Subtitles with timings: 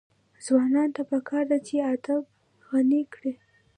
[0.45, 2.23] ځوانانو ته پکار ده چې، ادب
[2.69, 3.33] غني کړي.